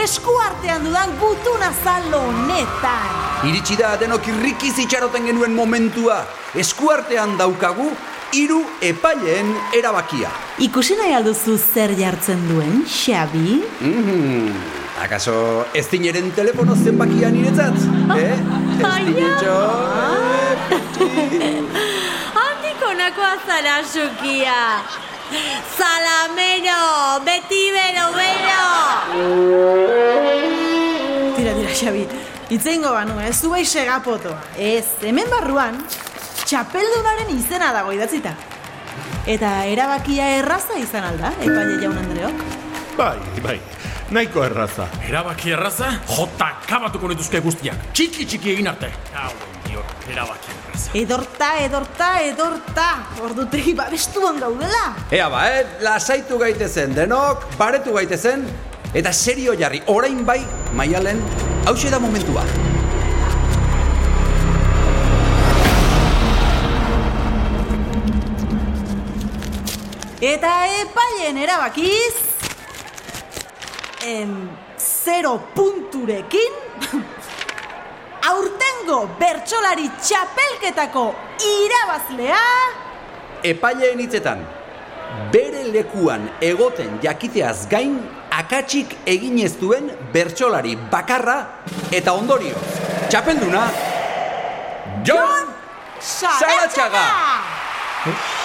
Eskuartean 0.03 0.83
dudan 0.83 1.11
gutuna 1.19 1.69
zalo 1.83 2.19
honetan. 2.27 3.11
Iritsi 3.47 3.77
da 3.79 3.93
denok 3.99 4.27
irrikiz 4.33 4.75
itxaroten 4.83 5.29
genuen 5.29 5.55
momentua. 5.55 6.17
Eskuartean 6.59 7.37
daukagu 7.39 7.87
hiru 8.35 8.59
epaileen 8.83 9.53
erabakia. 9.77 10.31
Ikusi 10.65 10.97
nahi 10.99 11.15
alduzu 11.15 11.55
zer 11.57 11.93
jartzen 11.99 12.41
duen, 12.49 12.81
Xabi? 12.89 13.59
Mm, 13.79 14.51
akaso 15.05 15.35
ez 15.73 15.85
dineren 15.91 16.31
telefono 16.35 16.75
zenbakia 16.75 17.31
niretzat? 17.31 17.79
Eh? 18.23 18.35
Ez 18.83 18.93
dinetxo? 19.07 19.55
Handik 22.41 22.83
honakoa 22.89 23.33
zara, 23.47 23.79
Xukia. 23.93 24.59
Salamero, 25.77 27.23
beti 27.25 27.63
bero, 27.73 28.05
bero. 28.13 28.63
Tira, 31.35 31.53
tira, 31.53 31.73
Xabi. 31.73 32.07
Itzeingo 32.53 32.91
banu, 32.93 33.19
ez 33.21 33.35
zu 33.39 33.49
bai 33.49 33.65
segapoto. 33.65 34.33
Ez, 34.57 34.85
hemen 35.01 35.29
barruan, 35.31 35.79
txapeldunaren 36.45 37.31
izena 37.37 37.71
dago 37.73 37.93
idatzita. 37.95 38.35
Eta 39.25 39.63
erabakia 39.71 40.27
erraza 40.41 40.77
izan 40.77 41.07
alda, 41.13 41.31
epaile 41.39 41.79
jaun 41.81 41.97
Andreok? 41.97 42.43
Bai, 42.99 43.15
bai, 43.41 43.57
nahiko 44.13 44.43
erraza. 44.45 44.89
Erabaki 45.07 45.55
erraza, 45.55 45.95
jota 46.11 46.51
kabatuko 46.67 47.09
nituzke 47.13 47.41
guztiak. 47.41 47.89
Txiki 47.95 48.27
txiki 48.27 48.53
egin 48.57 48.69
arte. 48.75 48.91
Hauen 49.15 49.52
dio, 49.73 49.83
erabaki 50.11 50.51
erraza. 50.53 50.91
Edorta, 50.93 51.49
edorta, 51.63 52.09
edorta. 52.21 52.87
Ordutegi 53.23 53.73
babestuan 53.77 54.39
gaudela. 54.41 54.83
Ea 55.11 55.29
ba, 55.29 55.47
eh? 55.49 55.65
lasaitu 55.85 56.37
gaitezen 56.41 56.93
denok, 56.97 57.47
baretu 57.57 57.95
gaitezen, 57.97 58.45
eta 58.93 59.13
serio 59.13 59.55
jarri, 59.57 59.81
orain 59.87 60.21
bai, 60.25 60.41
maialen, 60.77 61.21
hause 61.65 61.89
da 61.89 61.99
momentua. 61.99 62.45
Eta 70.23 70.51
epailen 70.83 71.41
erabakiz... 71.47 72.13
Em, 74.03 74.37
zero 74.77 75.37
punturekin... 75.55 76.61
aurtengo 78.29 79.03
bertsolari 79.19 79.89
txapelketako 79.99 81.05
irabazlea... 81.49 82.41
Epaileen 83.43 83.99
hitzetan, 83.99 84.43
bere 85.33 85.65
lekuan 85.73 86.29
egoten 86.41 86.99
jakiteaz 87.03 87.65
gain, 87.71 87.97
akatsik 88.31 88.95
egin 89.09 89.41
ez 89.43 89.53
duen 89.59 89.91
bertsolari 90.13 90.77
bakarra 90.91 91.39
eta 91.91 92.13
ondorio. 92.15 92.55
Txapelduna, 93.09 93.65
Jon 95.03 95.51
Saratxaga! 96.03 97.03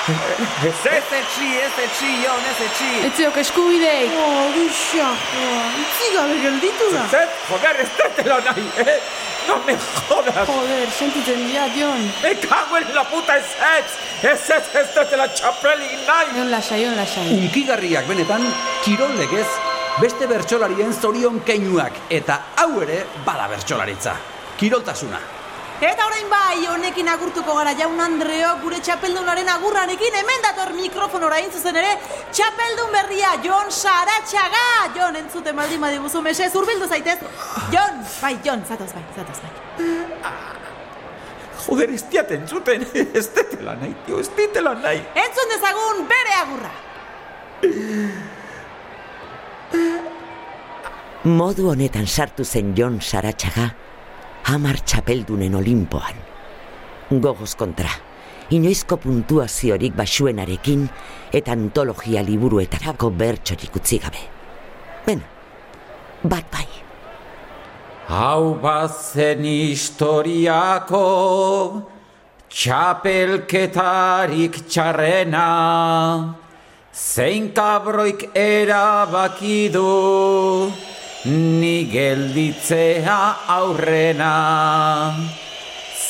Ez 0.08 0.74
etxi, 0.88 1.48
ez 1.60 1.78
etxi, 1.84 2.10
Jon, 2.22 2.44
ez 2.50 2.60
etxi. 2.66 2.90
Etziok 3.08 3.40
eskubidei. 3.42 4.06
Oh, 4.16 4.44
gixako, 4.54 5.48
itzi 5.82 6.12
gabe 6.14 6.38
gelditu 6.44 6.86
da. 6.94 7.02
Zet, 7.12 7.42
joder, 7.50 7.82
ez 7.84 7.90
detelo 7.98 8.38
nahi, 8.46 8.68
eh? 8.84 8.94
No 9.48 9.56
me 9.64 9.74
jodas. 10.08 10.46
Joder, 10.46 10.90
sentitzen 10.90 11.46
dira, 11.48 11.66
Jon. 11.72 12.04
Me 12.22 12.34
cago 12.42 12.76
en 12.76 12.94
la 12.94 13.04
puta 13.08 13.36
ez 13.36 13.48
ez! 13.78 13.96
Ez 14.30 14.50
ez 14.50 14.66
ez 14.82 14.86
detela 14.94 15.28
txapelik 15.32 16.04
nahi! 16.06 16.36
Jon 16.36 16.50
lasai, 16.52 16.82
jon 16.84 16.96
lasai. 16.96 17.24
Unkigarriak 17.38 18.06
benetan, 18.10 18.44
kirol 18.84 19.16
legez, 19.16 19.48
beste 20.02 20.28
bertsolarien 20.28 20.92
zorion 20.92 21.40
keinuak, 21.48 22.04
eta 22.10 22.42
hau 22.60 22.70
ere 22.84 23.02
bada 23.24 23.48
bertsolaritza. 23.48 24.18
Kiroltasuna. 24.60 25.37
Eta 25.78 26.06
orain 26.08 26.26
bai, 26.26 26.66
honekin 26.66 27.06
agurtuko 27.06 27.54
gara 27.54 27.70
jaun 27.78 28.00
Andreo 28.02 28.48
gure 28.64 28.80
txapeldunaren 28.82 29.46
agurrarekin 29.52 30.16
hemen 30.18 30.42
dator 30.42 30.72
mikrofonora 30.74 31.38
hain 31.38 31.52
zuzen 31.54 31.78
ere 31.78 31.92
txapeldun 32.34 32.90
berria 32.96 33.36
Jon 33.44 33.70
Saratxaga! 33.70 34.64
Jon, 34.96 35.20
entzuten 35.22 35.54
baldin 35.54 35.80
badiguzu 35.86 36.22
mese, 36.24 36.50
zurbildu 36.50 36.88
zaitez. 36.90 37.20
Jon, 37.70 38.02
bai, 38.18 38.34
Jon, 38.42 38.66
zatoz 38.66 38.90
bai, 38.96 39.04
zatoz 39.14 39.38
bai. 39.44 39.52
Joder, 41.62 41.94
ez 41.94 42.02
diat 42.10 42.34
entzuten, 42.34 42.82
ez 43.20 43.26
detela 43.38 43.78
nahi, 43.78 43.94
tio, 44.06 44.18
ez 44.18 44.34
ditela 44.34 44.74
nahi. 44.82 45.04
Entzun 45.26 45.54
dezagun 45.54 46.06
bere 46.10 46.38
agurra. 46.42 46.72
Modu 51.38 51.70
honetan 51.70 52.06
sartu 52.10 52.42
zen 52.42 52.74
Jon 52.74 52.98
Saratxaga, 52.98 53.70
hamar 54.48 54.80
txapeldunen 54.80 55.54
olimpoan. 55.54 56.14
Gogoz 57.10 57.54
kontra, 57.56 57.90
inoizko 58.50 58.96
puntuaziorik 59.02 59.94
basuenarekin 59.96 60.88
eta 61.32 61.52
antologia 61.52 62.22
liburuetarako 62.24 63.10
bertsorik 63.12 63.76
utzi 63.76 63.98
gabe. 64.00 64.18
Ben, 65.06 65.22
bat 66.24 66.44
bai. 66.52 66.66
Hau 68.08 68.54
bazen 68.62 69.44
historiako 69.44 71.02
txapelketarik 72.48 74.64
txarrena 74.64 75.48
Zein 76.98 77.52
kabroik 77.52 78.30
erabaki 78.34 79.68
du 79.70 80.72
ni 81.28 81.84
gelditzea 81.84 83.36
aurrena. 83.48 85.14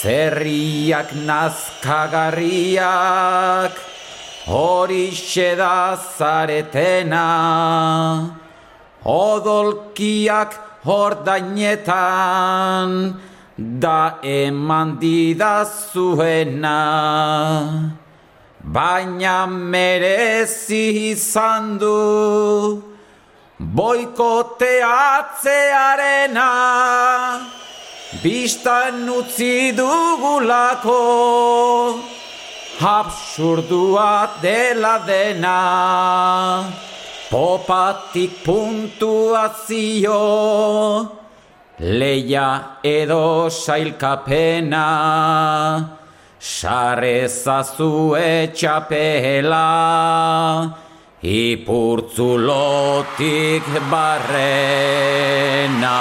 Zerriak 0.00 1.12
nazkagarriak 1.26 3.72
horixe 4.46 5.56
da 5.56 5.96
zaretena. 5.96 7.26
Odolkiak 9.04 10.54
hordainetan 10.84 13.14
da 13.56 14.18
eman 14.22 14.98
didazuena. 15.00 16.78
Baina 18.62 19.46
merezi 19.46 21.10
izan 21.10 21.78
du 21.78 22.87
boikoteatzearena. 23.58 26.50
Bistan 28.22 29.10
utzi 29.10 29.72
dugulako. 29.76 31.98
Absurdua 32.80 34.30
dela 34.42 34.98
dena. 35.06 36.64
Popatik 37.30 38.44
puntuazio 38.44 40.18
Leia 41.78 42.60
edo 42.82 43.50
sailkapena. 43.50 44.86
Sarezazue 46.40 48.50
txapela 48.54 50.87
ipurtzulotik 51.22 53.64
barrena. 53.90 55.98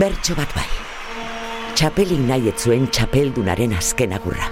Bertso 0.00 0.32
bat 0.38 0.48
bai. 0.56 0.64
Txapelik 1.76 2.22
nahi 2.24 2.48
ez 2.48 2.56
zuen 2.62 2.86
txapeldunaren 2.88 3.74
azken 3.76 4.14
agurra. 4.16 4.48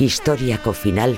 Historiako 0.00 0.72
final 0.74 1.14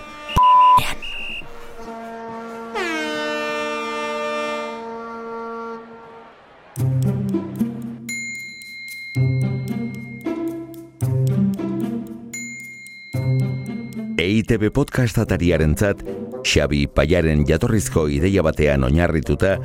EITB 14.46 14.70
podcast 14.70 15.18
atariarentzat, 15.18 16.04
Xabi 16.46 16.84
Paiaren 16.86 17.40
jatorrizko 17.48 18.04
ideia 18.06 18.44
batean 18.46 18.84
oinarrituta, 18.86 19.56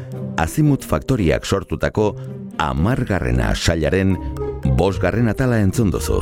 Azimut 0.42 0.82
Faktoriak 0.82 1.46
sortutako 1.46 2.08
amargarrena 2.58 3.52
sailaren 3.54 4.16
bosgarren 4.80 5.30
atala 5.30 5.60
entzun 5.62 5.92
duzu. 5.94 6.18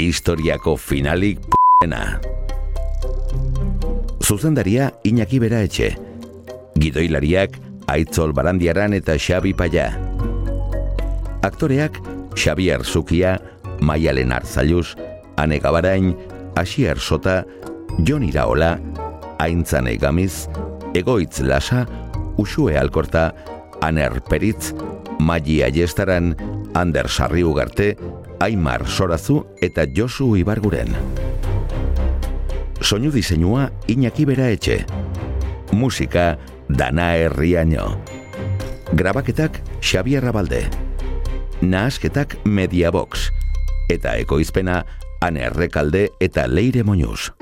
Historiako 0.00 0.78
finalik 0.80 1.42
p***ena. 1.44 2.22
Zuzendaria 4.24 4.94
Iñaki 5.04 5.36
Bera 5.38 5.60
Etxe. 5.60 5.90
Gidoilariak 6.80 7.58
Aitzol 7.86 8.32
Barandiaran 8.32 8.96
eta 8.96 9.18
Xabi 9.20 9.52
Paia. 9.52 9.90
Aktoreak 11.44 12.00
Xabier 12.32 12.80
Zukia, 12.80 13.36
Maialen 13.80 14.32
Arzaluz, 14.32 14.96
Ane 15.36 15.60
Gabarain, 15.60 16.16
Asier 16.56 16.98
Sota, 16.98 17.44
Jon 18.04 18.24
Iraola, 18.24 18.80
Aintzane 19.38 19.96
Gamiz, 19.98 20.48
Egoitz 20.94 21.40
Lasa, 21.40 21.86
Usue 22.36 22.76
Alkorta, 22.78 23.34
Aner 23.82 24.22
Peritz, 24.22 24.74
Magi 25.18 25.62
Aiestaran, 25.62 26.34
Ander 26.74 27.08
Sarri 27.08 27.44
Ugarte, 27.44 27.96
Aimar 28.40 28.86
Sorazu 28.88 29.44
eta 29.60 29.86
Josu 29.86 30.36
Ibarguren. 30.36 30.96
Soinu 32.80 33.10
diseinua 33.12 33.70
Iñaki 33.88 34.24
Bera 34.24 34.50
Etxe. 34.50 34.84
Musika 35.72 36.38
Dana 36.68 37.16
Herriaino. 37.16 38.00
Grabaketak 38.92 39.60
Xabier 39.80 40.22
Rabalde. 40.24 40.64
Nahasketak 41.60 42.38
Mediabox. 42.44 43.30
Eta 43.88 44.16
ekoizpena 44.20 44.84
Ane 45.20 45.44
Errekalde 45.48 46.10
eta 46.20 46.46
Leire 46.46 46.84
Moñuz. 46.84 47.32